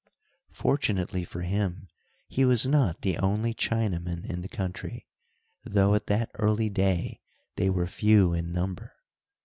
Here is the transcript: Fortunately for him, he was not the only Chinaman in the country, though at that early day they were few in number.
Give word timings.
Fortunately 0.55 1.23
for 1.23 1.41
him, 1.41 1.87
he 2.27 2.43
was 2.43 2.67
not 2.67 3.01
the 3.03 3.19
only 3.19 3.53
Chinaman 3.53 4.27
in 4.27 4.41
the 4.41 4.47
country, 4.49 5.05
though 5.63 5.93
at 5.93 6.07
that 6.07 6.31
early 6.39 6.71
day 6.71 7.21
they 7.55 7.69
were 7.69 7.85
few 7.85 8.33
in 8.33 8.51
number. 8.51 8.95